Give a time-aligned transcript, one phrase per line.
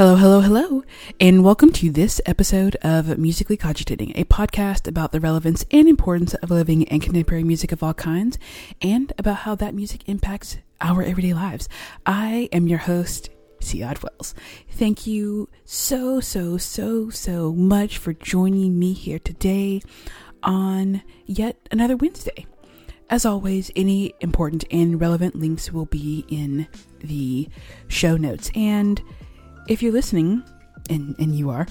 [0.00, 0.82] Hello, hello, hello,
[1.20, 6.32] and welcome to this episode of Musically Cogitating, a podcast about the relevance and importance
[6.32, 8.38] of living and contemporary music of all kinds,
[8.80, 11.68] and about how that music impacts our everyday lives.
[12.06, 13.28] I am your host,
[13.60, 13.82] C.
[13.82, 14.34] Wells.
[14.70, 19.82] Thank you so, so, so, so much for joining me here today
[20.42, 22.46] on yet another Wednesday.
[23.10, 26.68] As always, any important and relevant links will be in
[27.00, 27.50] the
[27.88, 28.50] show notes.
[28.54, 29.02] And
[29.68, 30.42] if you're listening,
[30.88, 31.66] and, and you are,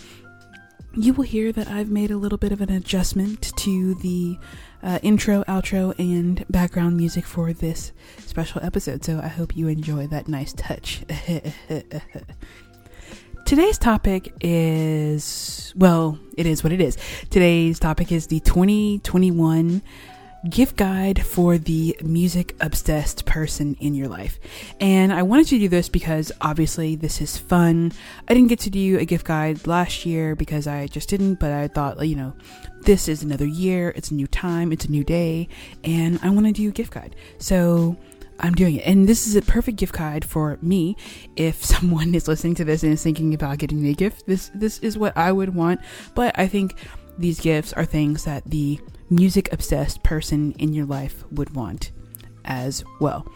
[0.96, 4.38] you will hear that I've made a little bit of an adjustment to the
[4.82, 9.04] uh, intro, outro, and background music for this special episode.
[9.04, 11.04] So I hope you enjoy that nice touch.
[13.46, 16.98] Today's topic is, well, it is what it is.
[17.30, 19.82] Today's topic is the 2021
[20.48, 24.40] gift guide for the music obsessed person in your life.
[24.80, 27.92] And I wanted to do this because obviously this is fun.
[28.28, 31.52] I didn't get to do a gift guide last year because I just didn't, but
[31.52, 32.34] I thought, you know,
[32.82, 35.50] this is another year, it's a new time, it's a new day,
[35.84, 37.16] and I want to do a gift guide.
[37.40, 37.98] So
[38.40, 38.86] I'm doing it.
[38.86, 40.96] And this is a perfect gift guide for me.
[41.36, 44.52] If someone is listening to this and is thinking about getting me a gift, this
[44.56, 45.82] this is what I would want.
[46.16, 46.76] But I think
[47.20, 51.92] these gifts are things that the music obsessed person in your life would want
[52.46, 53.28] as well.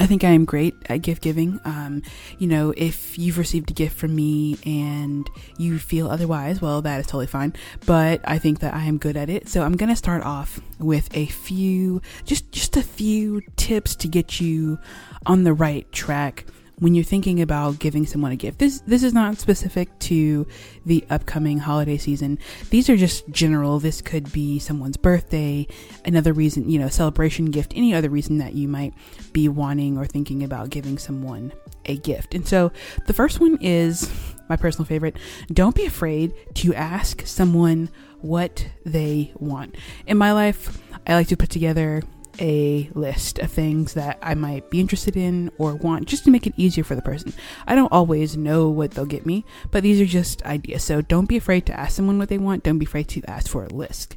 [0.00, 1.58] I think I am great at gift giving.
[1.64, 2.02] Um,
[2.38, 7.00] you know, if you've received a gift from me and you feel otherwise, well, that
[7.00, 7.52] is totally fine.
[7.84, 9.48] But I think that I am good at it.
[9.48, 14.08] So I'm going to start off with a few, just, just a few tips to
[14.08, 14.78] get you
[15.26, 16.44] on the right track
[16.78, 18.58] when you're thinking about giving someone a gift.
[18.58, 20.46] This this is not specific to
[20.86, 22.38] the upcoming holiday season.
[22.70, 23.78] These are just general.
[23.78, 25.66] This could be someone's birthday,
[26.04, 28.94] another reason, you know, celebration gift, any other reason that you might
[29.32, 31.52] be wanting or thinking about giving someone
[31.86, 32.34] a gift.
[32.34, 32.72] And so
[33.06, 34.10] the first one is
[34.48, 35.16] my personal favorite.
[35.52, 37.88] Don't be afraid to ask someone
[38.20, 39.76] what they want.
[40.06, 42.02] In my life, I like to put together
[42.40, 46.46] a list of things that I might be interested in or want just to make
[46.46, 47.32] it easier for the person.
[47.66, 50.84] I don't always know what they'll get me, but these are just ideas.
[50.84, 52.64] So don't be afraid to ask someone what they want.
[52.64, 54.16] Don't be afraid to ask for a list.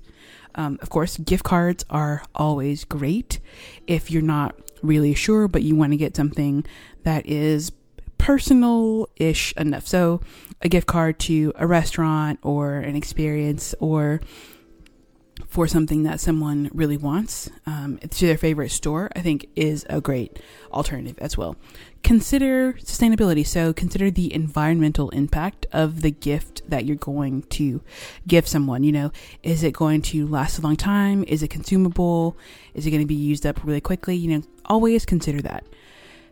[0.56, 3.40] Um, of course, gift cards are always great
[3.88, 6.66] if you're not really sure, but you want to get something
[7.04, 7.72] that is
[8.18, 9.88] personal ish enough.
[9.88, 10.22] So,
[10.62, 14.22] a gift card to a restaurant or an experience or
[15.47, 20.02] for something that someone really wants um, to their favorite store, I think is a
[20.02, 20.40] great
[20.72, 21.56] alternative as well.
[22.03, 23.46] Consider sustainability.
[23.46, 27.81] So consider the environmental impact of the gift that you're going to
[28.28, 28.84] give someone.
[28.84, 29.12] You know,
[29.44, 31.24] is it going to last a long time?
[31.28, 32.38] Is it consumable?
[32.74, 34.16] Is it going to be used up really quickly?
[34.16, 35.66] You know, always consider that.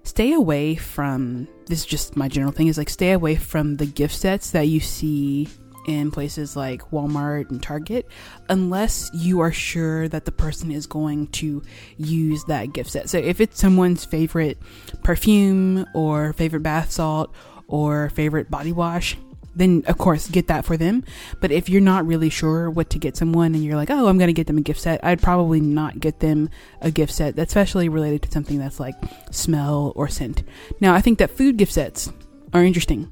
[0.03, 3.86] Stay away from this is just my general thing is like stay away from the
[3.86, 5.48] gift sets that you see
[5.88, 8.08] in places like Walmart and Target
[8.50, 11.62] unless you are sure that the person is going to
[11.98, 13.10] use that gift set.
[13.10, 14.58] So if it's someone's favorite
[15.04, 17.34] perfume or favorite bath salt
[17.68, 19.18] or favorite body wash,
[19.56, 21.04] then of course get that for them.
[21.42, 24.18] But if you're not really sure what to get someone and you're like, oh, I'm
[24.18, 26.50] going to get them a gift set, I'd probably not get them
[26.82, 28.96] a gift set, that's especially related to something that's like
[29.32, 30.44] smell or scent.
[30.80, 32.12] Now, I think that food gift sets
[32.54, 33.12] are interesting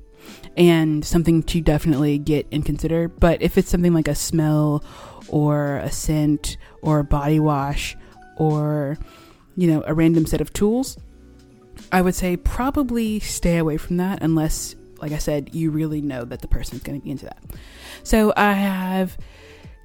[0.56, 3.08] and something to definitely get and consider.
[3.08, 4.84] But if it's something like a smell
[5.30, 7.96] or a scent or a body wash
[8.38, 8.98] or,
[9.56, 10.98] you know, a random set of tools,
[11.92, 16.26] I would say probably stay away from that unless, like I said, you really know
[16.26, 17.42] that the person is going to be into that.
[18.04, 19.18] So I have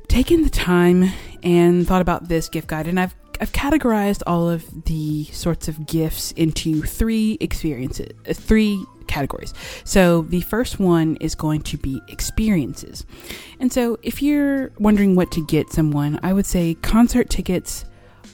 [0.08, 1.10] taken the time
[1.42, 5.84] and thought about this gift guide and I've I've categorized all of the sorts of
[5.84, 9.54] gifts into three experiences, uh, three categories.
[9.84, 13.04] So the first one is going to be experiences.
[13.60, 17.84] And so if you're wondering what to get someone, I would say concert tickets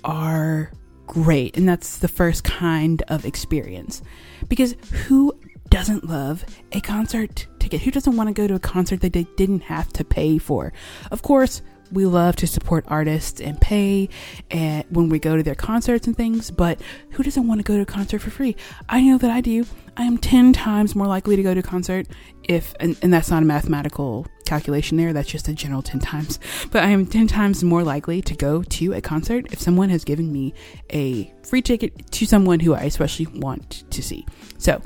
[0.05, 0.70] are
[1.06, 1.56] great.
[1.56, 4.03] And that's the first kind of experience.
[4.49, 4.75] Because
[5.06, 5.32] who
[5.70, 7.81] doesn't love a concert ticket?
[7.82, 10.73] Who doesn't want to go to a concert that they didn't have to pay for?
[11.11, 11.62] Of course,
[11.93, 14.08] we love to support artists and pay
[14.50, 16.81] and when we go to their concerts and things, but
[17.11, 18.56] who doesn't want to go to a concert for free?
[18.88, 19.67] I know that I do.
[19.96, 22.06] I am 10 times more likely to go to a concert
[22.44, 26.38] if, and, and that's not a mathematical calculation there, that's just a general 10 times,
[26.70, 30.05] but I am 10 times more likely to go to a concert if someone has
[30.05, 30.55] given me
[30.91, 34.26] a free ticket to someone who I especially want to see.
[34.58, 34.81] So,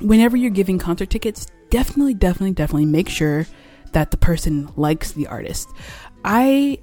[0.00, 3.46] whenever you're giving concert tickets, definitely, definitely, definitely make sure
[3.94, 5.68] that the person likes the artist.
[6.24, 6.78] I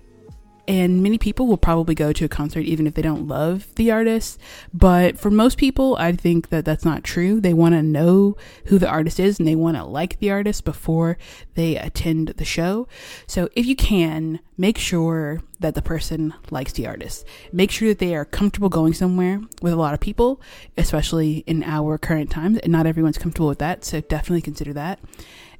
[0.67, 3.91] And many people will probably go to a concert even if they don't love the
[3.91, 4.39] artist.
[4.73, 7.41] But for most people, I think that that's not true.
[7.41, 8.37] They want to know
[8.67, 11.17] who the artist is and they want to like the artist before
[11.55, 12.87] they attend the show.
[13.27, 17.25] So if you can, make sure that the person likes the artist.
[17.51, 20.39] Make sure that they are comfortable going somewhere with a lot of people,
[20.77, 22.59] especially in our current times.
[22.59, 23.83] And not everyone's comfortable with that.
[23.83, 24.99] So definitely consider that.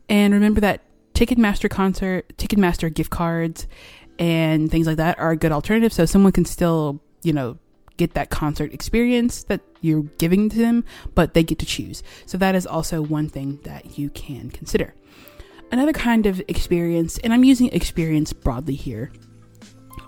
[0.07, 0.81] And remember that
[1.13, 3.67] Ticketmaster concert, Ticketmaster gift cards,
[4.19, 5.93] and things like that are a good alternative.
[5.93, 7.57] So someone can still, you know,
[7.97, 12.01] get that concert experience that you're giving to them, but they get to choose.
[12.25, 14.93] So that is also one thing that you can consider.
[15.71, 19.11] Another kind of experience, and I'm using experience broadly here,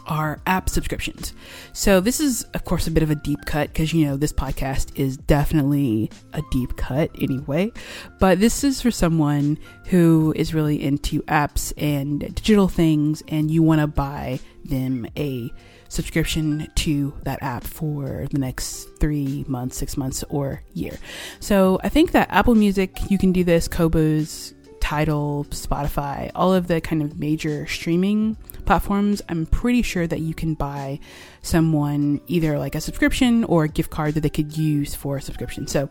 [0.05, 1.33] are app subscriptions.
[1.71, 4.33] So this is of course a bit of a deep cut because you know this
[4.33, 7.71] podcast is definitely a deep cut anyway,
[8.19, 13.63] but this is for someone who is really into apps and digital things and you
[13.63, 15.51] want to buy them a
[15.89, 20.97] subscription to that app for the next 3 months, 6 months or year.
[21.39, 24.53] So I think that Apple Music you can do this, Qobuz
[24.83, 28.35] Tidal, Spotify, all of the kind of major streaming
[28.65, 30.99] platforms, I'm pretty sure that you can buy
[31.41, 35.21] someone either like a subscription or a gift card that they could use for a
[35.21, 35.67] subscription.
[35.67, 35.87] So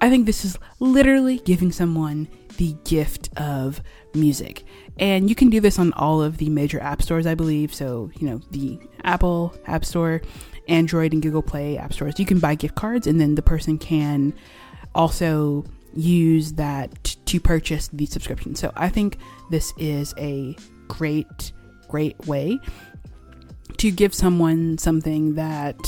[0.00, 2.26] I think this is literally giving someone
[2.56, 3.80] the gift of
[4.14, 4.64] music.
[4.98, 7.72] And you can do this on all of the major app stores, I believe.
[7.72, 10.22] So, you know, the Apple App Store,
[10.66, 12.18] Android and Google Play app stores.
[12.18, 14.34] You can buy gift cards and then the person can
[14.92, 15.64] also
[15.96, 18.54] use that to purchase the subscription.
[18.54, 19.18] So I think
[19.50, 20.56] this is a
[20.88, 21.52] great,
[21.88, 22.58] great way
[23.78, 25.78] to give someone something that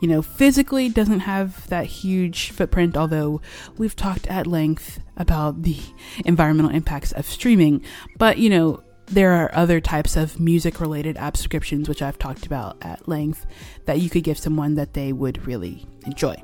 [0.00, 3.40] you know physically doesn't have that huge footprint although
[3.78, 5.78] we've talked at length about the
[6.24, 7.82] environmental impacts of streaming
[8.18, 12.46] but you know there are other types of music related app subscriptions which I've talked
[12.46, 13.46] about at length
[13.84, 16.36] that you could give someone that they would really enjoy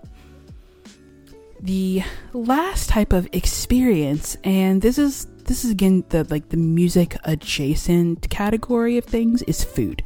[1.62, 2.02] the
[2.32, 8.28] last type of experience and this is this is again the like the music adjacent
[8.30, 10.02] category of things is food.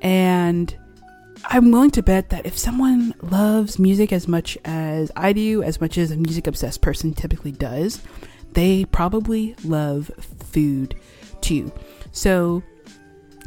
[0.00, 0.74] And
[1.46, 5.80] i'm willing to bet that if someone loves music as much as i do as
[5.80, 8.02] much as a music obsessed person typically does
[8.52, 10.10] they probably love
[10.50, 10.94] food
[11.40, 11.72] too.
[12.12, 12.62] So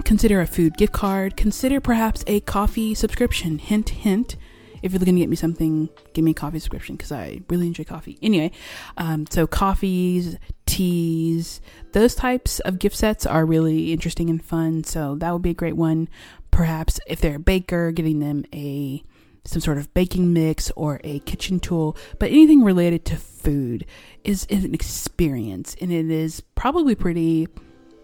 [0.03, 1.35] consider a food gift card.
[1.35, 3.59] Consider perhaps a coffee subscription.
[3.59, 4.35] Hint hint
[4.83, 7.67] if you're looking to get me something, give me a coffee subscription because I really
[7.67, 8.19] enjoy coffee.
[8.21, 8.51] Anyway,
[8.97, 11.61] um, so coffees, teas,
[11.93, 14.83] those types of gift sets are really interesting and fun.
[14.83, 16.09] So that would be a great one.
[16.51, 19.03] Perhaps if they're a baker, getting them a
[19.45, 23.85] some sort of baking mix or a kitchen tool, but anything related to food
[24.23, 27.47] is, is an experience and it is probably pretty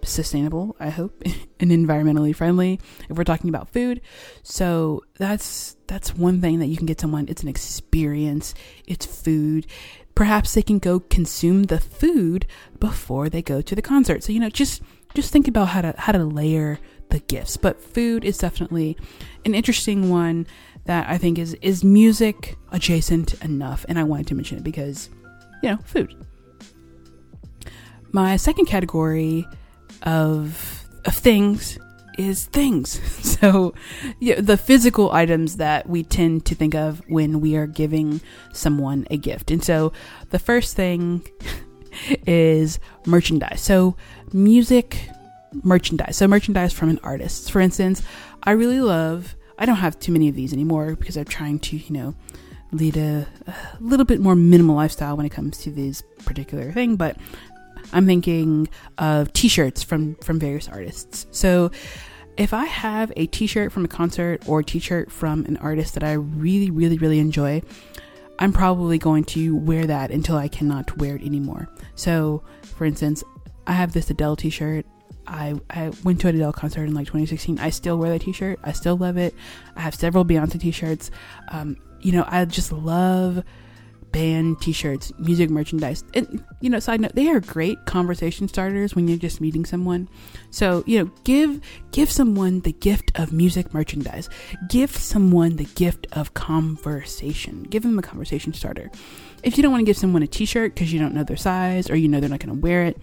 [0.05, 1.21] sustainable, I hope,
[1.59, 2.79] and environmentally friendly
[3.09, 4.01] if we're talking about food.
[4.43, 7.25] So that's that's one thing that you can get someone.
[7.27, 8.53] It's an experience.
[8.87, 9.67] It's food.
[10.15, 12.45] Perhaps they can go consume the food
[12.79, 14.23] before they go to the concert.
[14.23, 14.81] So you know, just
[15.13, 16.79] just think about how to how to layer
[17.09, 17.57] the gifts.
[17.57, 18.97] But food is definitely
[19.45, 20.47] an interesting one
[20.85, 25.09] that I think is is music adjacent enough, and I wanted to mention it because
[25.61, 26.15] you know, food.
[28.11, 29.47] My second category
[30.03, 31.77] of of things
[32.17, 32.99] is things.
[33.39, 33.73] So,
[34.19, 38.19] yeah, the physical items that we tend to think of when we are giving
[38.51, 39.49] someone a gift.
[39.49, 39.93] And so,
[40.31, 41.25] the first thing
[42.27, 43.61] is merchandise.
[43.61, 43.95] So,
[44.33, 45.09] music
[45.63, 46.17] merchandise.
[46.17, 47.49] So, merchandise from an artist.
[47.49, 48.01] For instance,
[48.43, 51.77] I really love, I don't have too many of these anymore because I'm trying to,
[51.77, 52.15] you know,
[52.73, 56.97] lead a, a little bit more minimal lifestyle when it comes to this particular thing,
[56.97, 57.15] but
[57.93, 61.27] I'm thinking of t-shirts from from various artists.
[61.31, 61.71] So
[62.37, 66.03] if I have a t-shirt from a concert or a t-shirt from an artist that
[66.03, 67.61] I really really really enjoy,
[68.39, 71.67] I'm probably going to wear that until I cannot wear it anymore.
[71.95, 73.23] So, for instance,
[73.67, 74.85] I have this Adele t-shirt.
[75.27, 77.59] I, I went to an Adele concert in like 2016.
[77.59, 78.59] I still wear that t-shirt.
[78.63, 79.35] I still love it.
[79.75, 81.11] I have several Beyonce t-shirts.
[81.49, 83.43] Um, you know, I just love
[84.11, 86.03] band t-shirts, music merchandise.
[86.13, 90.09] And you know, side note, they are great conversation starters when you're just meeting someone.
[90.51, 91.61] So, you know, give
[91.91, 94.29] give someone the gift of music merchandise.
[94.67, 97.63] Give someone the gift of conversation.
[97.63, 98.91] Give them a conversation starter.
[99.43, 101.89] If you don't want to give someone a t-shirt because you don't know their size
[101.89, 103.01] or you know they're not going to wear it,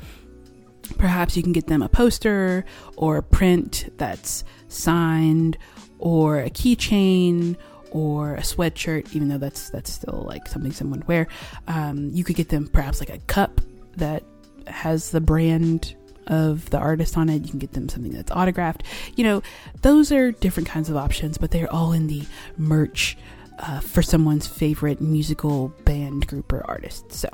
[0.99, 2.65] perhaps you can get them a poster
[2.97, 5.57] or a print that's signed
[5.99, 7.57] or a keychain
[7.91, 11.29] or a sweatshirt, even though that's that's still like something someone would wear.
[11.69, 13.61] Um, you could get them perhaps like a cup
[13.97, 14.23] that
[14.67, 15.95] has the brand
[16.27, 17.45] of the artist on it.
[17.45, 18.83] You can get them something that's autographed.
[19.15, 19.43] You know,
[19.83, 22.25] those are different kinds of options, but they're all in the
[22.57, 23.17] merch
[23.59, 27.13] uh, for someone's favorite musical band, group, or artist.
[27.13, 27.29] So.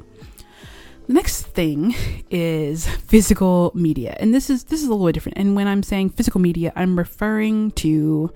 [1.09, 1.97] The next thing
[2.31, 4.17] is physical media.
[4.21, 5.37] And this is this is a little bit different.
[5.37, 8.33] And when I'm saying physical media, I'm referring to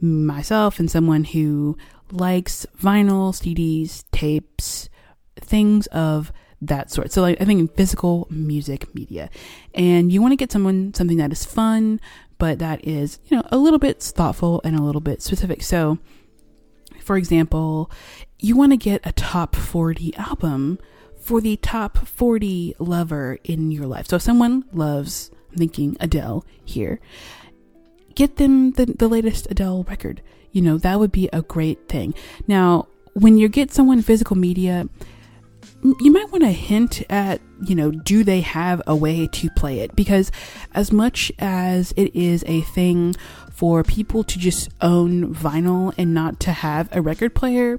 [0.00, 1.76] myself and someone who
[2.12, 4.88] likes vinyl, CDs, tapes,
[5.36, 7.12] things of that sort.
[7.12, 9.30] So like, I think physical music media.
[9.74, 12.00] And you want to get someone something that is fun,
[12.38, 15.62] but that is, you know, a little bit thoughtful and a little bit specific.
[15.62, 15.98] So
[17.00, 17.90] for example,
[18.38, 20.78] you want to get a top 40 album
[21.20, 24.08] for the top 40 lover in your life.
[24.08, 27.00] So if someone loves, I'm thinking Adele here,
[28.16, 30.20] get them the, the latest Adele record.
[30.50, 32.14] You know, that would be a great thing.
[32.48, 34.88] Now, when you get someone physical media,
[36.00, 39.80] you might want to hint at, you know, do they have a way to play
[39.80, 39.94] it?
[39.94, 40.32] Because
[40.74, 43.14] as much as it is a thing
[43.52, 47.78] for people to just own vinyl and not to have a record player,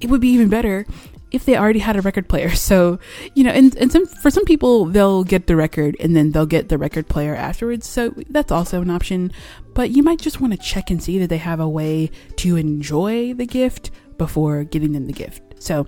[0.00, 0.86] it would be even better
[1.32, 2.50] if they already had a record player.
[2.62, 3.00] So,
[3.34, 6.46] you know, and, and some for some people they'll get the record and then they'll
[6.46, 7.88] get the record player afterwards.
[7.88, 9.32] So that's also an option.
[9.74, 12.56] But you might just want to check and see that they have a way to
[12.56, 15.42] enjoy the gift before getting them the gift.
[15.58, 15.86] So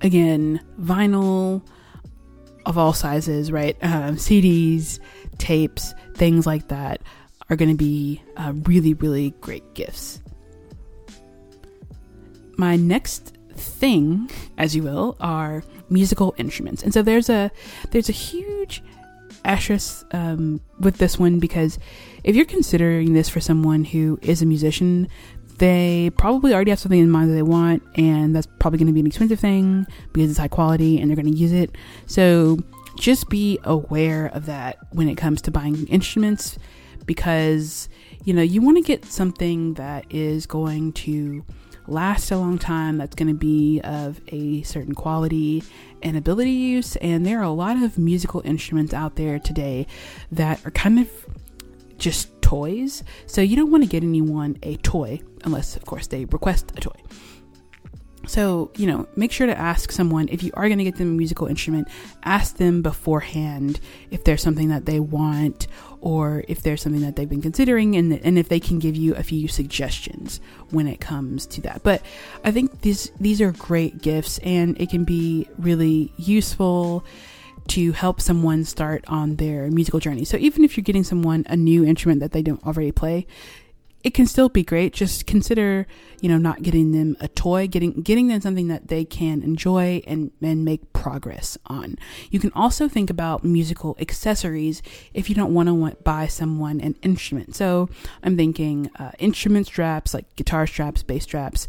[0.00, 1.66] again, vinyl
[2.64, 3.76] of all sizes, right?
[3.82, 5.00] Um, CDs,
[5.38, 7.02] tapes, things like that
[7.50, 10.22] are going to be uh, really, really great gifts.
[12.56, 17.50] My next thing, as you will, are musical instruments, and so there's a
[17.90, 18.82] there's a huge
[19.44, 21.78] asterisk um, with this one because
[22.22, 25.08] if you're considering this for someone who is a musician,
[25.58, 28.92] they probably already have something in mind that they want, and that's probably going to
[28.92, 31.76] be an expensive thing because it's high quality and they're going to use it.
[32.06, 32.58] So
[32.98, 36.58] just be aware of that when it comes to buying instruments
[37.06, 37.88] because
[38.24, 41.44] you know you want to get something that is going to
[41.86, 45.62] last a long time, that's going to be of a certain quality
[46.02, 46.96] and ability use.
[46.96, 49.86] And there are a lot of musical instruments out there today
[50.30, 51.08] that are kind of
[51.98, 53.02] just toys.
[53.26, 56.80] So you don't want to get anyone a toy unless, of course, they request a
[56.80, 57.00] toy.
[58.26, 61.08] So, you know, make sure to ask someone if you are going to get them
[61.08, 61.88] a musical instrument,
[62.22, 65.66] ask them beforehand if there's something that they want
[66.02, 69.14] or if there's something that they've been considering and, and if they can give you
[69.14, 70.40] a few suggestions
[70.70, 71.82] when it comes to that.
[71.82, 72.02] But
[72.44, 77.04] I think these these are great gifts and it can be really useful
[77.68, 80.24] to help someone start on their musical journey.
[80.24, 83.26] So even if you're getting someone a new instrument that they don't already play,
[84.04, 84.92] it can still be great.
[84.92, 85.86] Just consider,
[86.20, 90.02] you know, not getting them a toy, getting getting them something that they can enjoy
[90.06, 91.96] and and make progress on.
[92.30, 94.82] You can also think about musical accessories
[95.14, 97.54] if you don't want to buy someone an instrument.
[97.54, 97.88] So
[98.22, 101.68] I'm thinking uh, instrument straps like guitar straps, bass straps,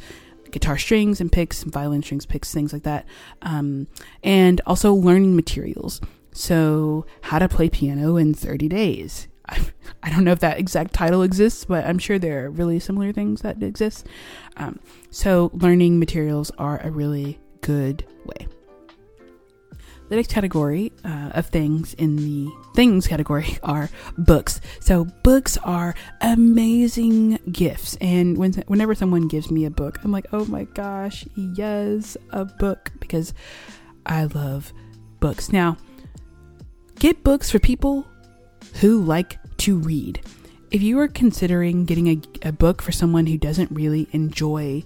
[0.52, 3.06] guitar strings and picks, violin strings, picks, things like that,
[3.44, 3.88] um,
[4.24, 6.02] and also learning materials.
[6.32, 9.28] So how to play piano in 30 days
[10.04, 13.12] I don't know if that exact title exists, but I'm sure there are really similar
[13.14, 14.08] things that exist.
[14.58, 14.80] Um,
[15.12, 18.48] so, learning materials are a really good way.
[20.10, 24.60] The next category uh, of things in the things category are books.
[24.82, 27.98] So, books are amazing gifts.
[28.02, 32.46] And when, whenever someone gives me a book, I'm like, oh my gosh, yes, a
[32.46, 33.34] book, because
[34.06, 34.74] I love
[35.20, 35.52] books.
[35.52, 35.78] Now,
[37.00, 38.06] get books for people
[38.74, 40.22] who like to read.
[40.72, 44.84] If you are considering getting a, a book for someone who doesn't really enjoy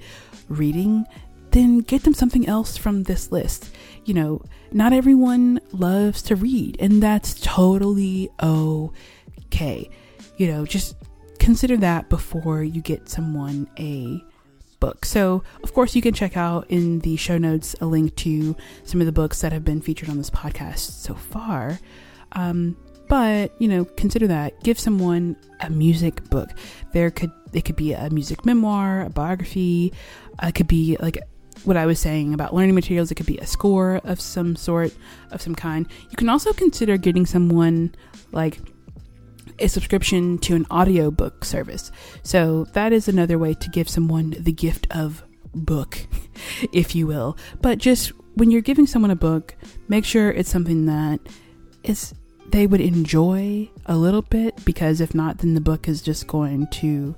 [0.50, 1.06] reading,
[1.52, 3.72] then get them something else from this list.
[4.06, 4.42] You know,
[4.72, 9.90] not everyone loves to read, and that's totally okay.
[10.38, 10.96] You know, just
[11.40, 14.24] consider that before you get someone a
[14.80, 15.06] book.
[15.06, 19.00] So, of course, you can check out in the show notes a link to some
[19.00, 21.80] of the books that have been featured on this podcast so far.
[22.34, 22.76] Um,
[23.08, 24.62] but, you know, consider that.
[24.64, 26.50] Give someone a music book.
[26.94, 29.94] There could it could be a music memoir, a biography,
[30.44, 31.18] it could be like
[31.64, 34.94] what I was saying about learning materials, it could be a score of some sort,
[35.32, 35.88] of some kind.
[36.10, 37.96] You can also consider getting someone
[38.32, 38.60] like
[39.60, 41.92] a subscription to an audiobook service.
[42.24, 45.24] So that is another way to give someone the gift of
[45.54, 45.98] book,
[46.72, 47.38] if you will.
[47.62, 49.56] But just when you're giving someone a book,
[49.88, 51.20] make sure it's something that
[51.84, 52.14] is
[52.50, 56.68] they would enjoy a little bit because if not, then the book is just going
[56.68, 57.16] to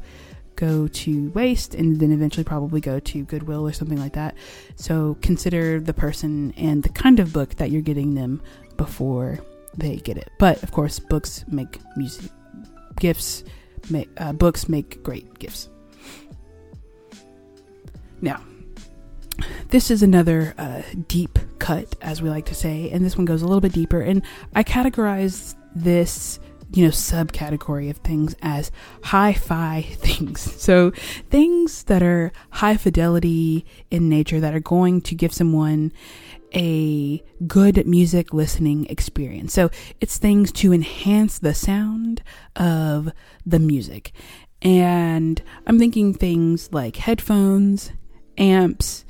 [0.56, 4.36] go to waste and then eventually probably go to Goodwill or something like that.
[4.76, 8.42] So consider the person and the kind of book that you're getting them
[8.76, 9.40] before
[9.78, 10.30] they get it.
[10.38, 12.30] But of course, books make music
[13.00, 13.44] gifts.
[13.90, 15.70] Make uh, books make great gifts.
[18.22, 18.42] Now,
[19.70, 23.42] this is another uh, deep cut, as we like to say, and this one goes
[23.42, 24.02] a little bit deeper.
[24.02, 24.24] And
[24.56, 26.40] I categorize this
[26.72, 28.72] you know, subcategory of things as
[29.04, 30.42] hi fi things.
[30.62, 30.92] So
[31.30, 35.92] things that are high fidelity in nature that are going to give someone
[36.54, 39.54] a good music listening experience.
[39.54, 42.24] So it's things to enhance the sound
[42.56, 43.12] of
[43.46, 44.12] the music.
[44.62, 47.92] And I'm thinking things like headphones,
[48.38, 49.06] amps,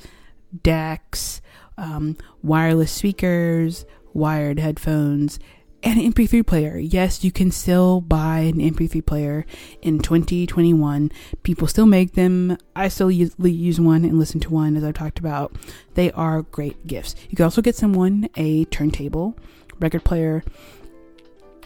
[0.63, 1.41] decks,
[1.77, 5.39] um, wireless speakers, wired headphones,
[5.81, 6.77] and an MP3 player.
[6.77, 9.45] Yes, you can still buy an MP3 player
[9.81, 11.11] in 2021.
[11.43, 12.57] People still make them.
[12.75, 15.55] I still use, use one and listen to one, as I've talked about.
[15.93, 17.15] They are great gifts.
[17.29, 19.37] You can also get someone a turntable,
[19.79, 20.43] record player.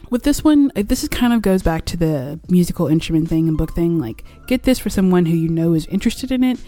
[0.10, 3.48] With this one, uh, this is kind of goes back to the musical instrument thing
[3.48, 4.00] and book thing.
[4.00, 6.60] Like, get this for someone who you know is interested in it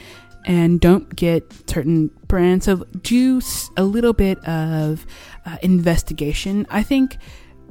[0.46, 2.66] and don't get certain brands.
[2.66, 3.42] So do
[3.75, 5.06] a little bit of
[5.46, 6.66] uh, investigation.
[6.70, 7.18] I think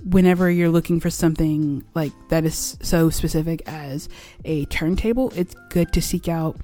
[0.04, 4.08] whenever you're looking for something like that is so specific as
[4.44, 6.56] a turntable, it's good to seek out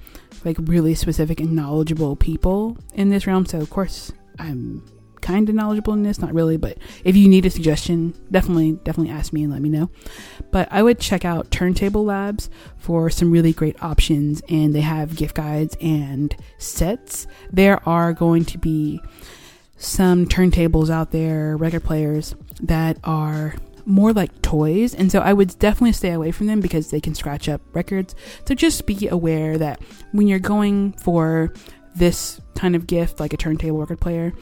[0.45, 3.45] like really specific and knowledgeable people in this realm.
[3.45, 4.83] So of course, I'm
[5.21, 9.13] kind of knowledgeable in this, not really, but if you need a suggestion, definitely definitely
[9.13, 9.89] ask me and let me know.
[10.51, 15.15] But I would check out Turntable Labs for some really great options and they have
[15.15, 17.27] gift guides and sets.
[17.51, 19.01] There are going to be
[19.77, 24.93] some turntables out there, record players that are more like toys.
[24.93, 28.15] And so I would definitely stay away from them because they can scratch up records.
[28.45, 31.53] So just be aware that when you're going for
[31.95, 34.33] this kind of gift, like a turntable record player,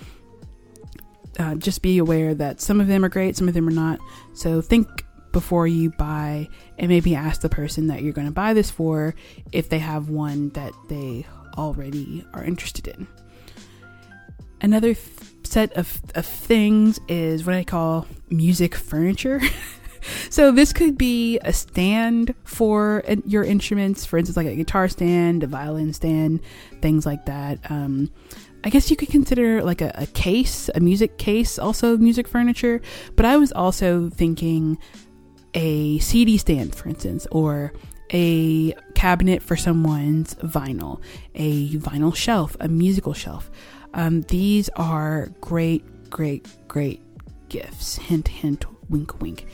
[1.38, 4.00] uh, just be aware that some of them are great, some of them are not.
[4.34, 8.54] So think before you buy and maybe ask the person that you're going to buy
[8.54, 9.16] this for
[9.52, 11.26] if they have one that they
[11.58, 13.08] already are interested in.
[14.62, 15.08] Another th-
[15.44, 19.42] set of, of things is what I call music furniture.
[20.30, 25.44] so this could be a stand for your instruments, for instance, like a guitar stand,
[25.44, 26.42] a violin stand,
[26.82, 27.60] things like that.
[27.70, 28.12] Um,
[28.64, 32.82] I guess you could consider like a, a case, a music case, also music furniture.
[33.16, 34.78] But I was also thinking
[35.54, 37.74] a CD stand, for instance, or
[38.12, 41.02] a cabinet for someone's vinyl,
[41.36, 43.50] a vinyl shelf, a musical shelf.
[43.94, 47.02] Um, these are great, great, great
[47.50, 47.98] gifts.
[47.98, 49.48] Hint, hint, wink, wink.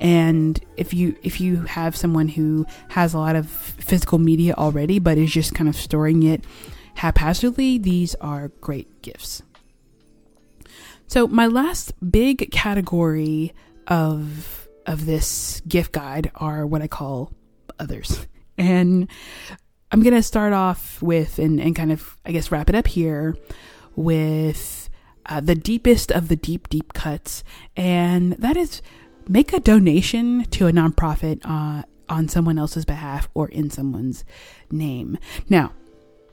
[0.00, 4.98] And if you if you have someone who has a lot of physical media already,
[4.98, 6.44] but is just kind of storing it
[6.94, 9.42] haphazardly, these are great gifts.
[11.06, 13.52] So my last big category
[13.86, 17.32] of of this gift guide are what I call
[17.78, 18.26] others.
[18.56, 19.08] And
[19.90, 22.86] I'm going to start off with and, and kind of, I guess, wrap it up
[22.86, 23.36] here
[23.96, 24.88] with
[25.26, 27.42] uh, the deepest of the deep, deep cuts.
[27.76, 28.80] And that is
[29.28, 34.24] make a donation to a nonprofit uh, on someone else's behalf or in someone's
[34.70, 35.18] name.
[35.48, 35.72] Now,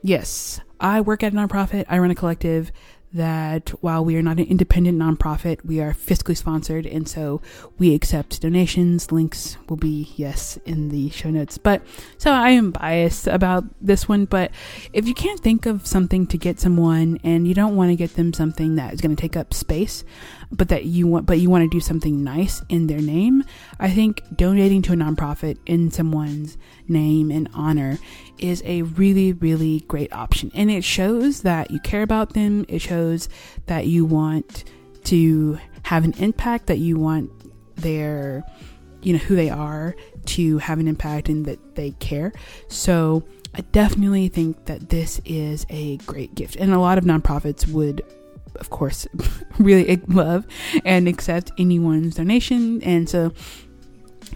[0.02, 2.72] yes, I work at a nonprofit, I run a collective
[3.14, 7.42] that while we are not an independent nonprofit, we are fiscally sponsored, and so
[7.78, 9.12] we accept donations.
[9.12, 11.58] Links will be, yes, in the show notes.
[11.58, 11.82] But
[12.16, 14.50] so I am biased about this one, but
[14.92, 18.14] if you can't think of something to get someone and you don't want to get
[18.14, 20.04] them something that is going to take up space,
[20.50, 23.44] but that you want, but you want to do something nice in their name,
[23.78, 26.56] I think donating to a nonprofit in someone's
[26.88, 27.98] name and honor
[28.42, 30.50] is a really, really great option.
[30.54, 32.64] And it shows that you care about them.
[32.68, 33.28] It shows
[33.66, 34.64] that you want
[35.04, 37.30] to have an impact, that you want
[37.76, 38.44] their,
[39.02, 42.32] you know, who they are to have an impact and that they care.
[42.68, 43.24] So
[43.54, 46.56] I definitely think that this is a great gift.
[46.56, 48.02] And a lot of nonprofits would
[48.56, 49.06] of course,
[49.58, 50.46] really love
[50.84, 52.82] and accept anyone's donation.
[52.82, 53.32] And so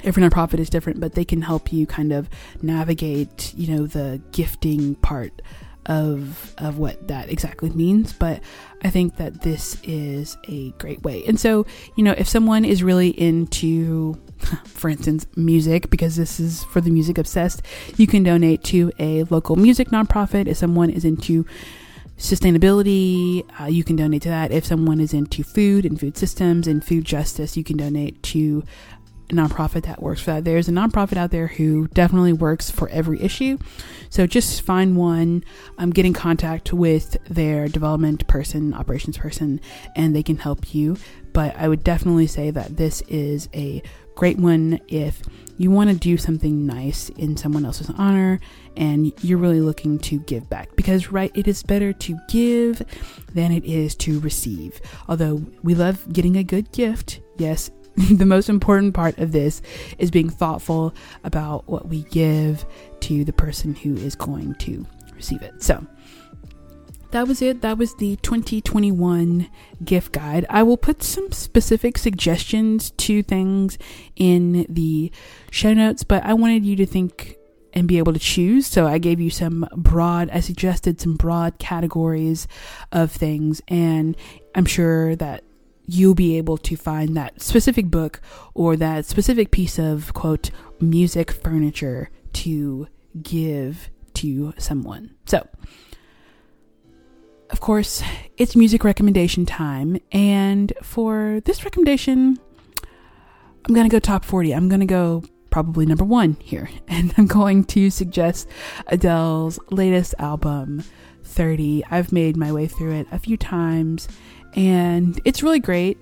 [0.04, 2.28] every nonprofit is different, but they can help you kind of
[2.62, 5.42] navigate, you know, the gifting part
[5.86, 8.12] of of what that exactly means.
[8.12, 8.42] But
[8.82, 11.24] i think that this is a great way.
[11.26, 14.14] And so you know if someone is really into
[14.64, 17.62] for instance music because this is for the music obsessed
[17.96, 20.48] you can donate to a local music nonprofit.
[20.48, 21.46] If someone is into
[22.18, 24.50] sustainability, uh, you can donate to that.
[24.50, 28.64] If someone is into food and food systems and food justice, you can donate to
[29.28, 30.44] nonprofit that works for that.
[30.44, 33.58] There's a nonprofit out there who definitely works for every issue.
[34.10, 35.44] So just find one,
[35.78, 39.60] um, get in contact with their development person, operations person,
[39.94, 40.96] and they can help you.
[41.32, 43.82] But I would definitely say that this is a
[44.14, 45.22] great one if
[45.58, 48.40] you want to do something nice in someone else's honor
[48.76, 52.82] and you're really looking to give back because right it is better to give
[53.34, 57.70] than it is to receive although we love getting a good gift yes
[58.10, 59.62] the most important part of this
[59.98, 62.64] is being thoughtful about what we give
[63.00, 65.86] to the person who is going to receive it so
[67.16, 67.62] that was it.
[67.62, 69.48] That was the 2021
[69.82, 70.44] gift guide.
[70.50, 73.78] I will put some specific suggestions to things
[74.16, 75.10] in the
[75.50, 77.36] show notes, but I wanted you to think
[77.72, 78.66] and be able to choose.
[78.66, 82.48] So I gave you some broad, I suggested some broad categories
[82.92, 84.14] of things, and
[84.54, 85.44] I'm sure that
[85.86, 88.20] you'll be able to find that specific book
[88.54, 92.86] or that specific piece of quote music furniture to
[93.22, 95.14] give to someone.
[95.26, 95.46] So,
[97.50, 98.02] of course,
[98.36, 99.98] it's music recommendation time.
[100.12, 102.38] And for this recommendation,
[103.66, 104.52] I'm going to go top 40.
[104.52, 106.68] I'm going to go probably number one here.
[106.88, 108.48] And I'm going to suggest
[108.86, 110.82] Adele's latest album,
[111.24, 111.84] 30.
[111.90, 114.08] I've made my way through it a few times,
[114.56, 115.98] and it's really great.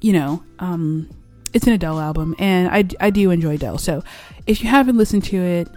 [0.00, 1.08] You know, um,
[1.54, 3.78] it's an Adele album, and I, I do enjoy Adele.
[3.78, 4.02] So
[4.46, 5.68] if you haven't listened to it,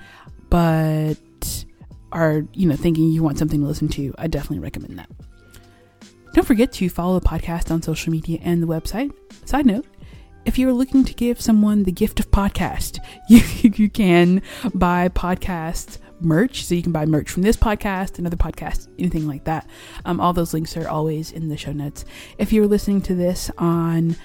[0.49, 1.15] but
[2.11, 5.09] are, you know, thinking you want something to listen to, I definitely recommend that.
[6.33, 9.11] Don't forget to follow the podcast on social media and the website.
[9.45, 9.85] Side note,
[10.45, 14.41] if you're looking to give someone the gift of podcast, you, you can
[14.73, 16.63] buy podcast merch.
[16.65, 19.67] So you can buy merch from this podcast, another podcast, anything like that.
[20.05, 22.05] Um, all those links are always in the show notes.
[22.37, 24.15] If you're listening to this on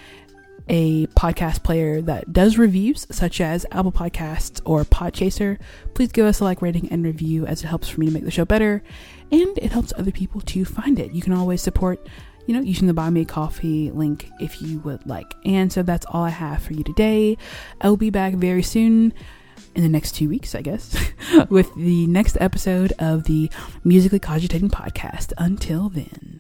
[0.69, 5.59] a podcast player that does reviews, such as Apple Podcasts or Podchaser,
[5.95, 8.25] please give us a like, rating, and review as it helps for me to make
[8.25, 8.83] the show better
[9.31, 11.13] and it helps other people to find it.
[11.13, 12.09] You can always support,
[12.47, 15.35] you know, using the Buy Me Coffee link if you would like.
[15.45, 17.37] And so that's all I have for you today.
[17.81, 19.13] I will be back very soon
[19.75, 20.97] in the next two weeks, I guess,
[21.49, 23.51] with the next episode of the
[23.83, 25.33] Musically Cogitating podcast.
[25.39, 26.34] Until then.